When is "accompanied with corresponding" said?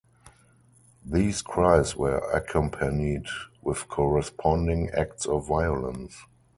2.33-4.89